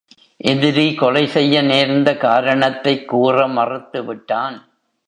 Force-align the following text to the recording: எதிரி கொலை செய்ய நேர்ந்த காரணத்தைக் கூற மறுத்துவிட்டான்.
எதிரி 0.37 0.93
கொலை 0.93 1.27
செய்ய 1.27 1.61
நேர்ந்த 1.61 2.17
காரணத்தைக் 2.17 3.07
கூற 3.07 3.47
மறுத்துவிட்டான். 3.47 4.61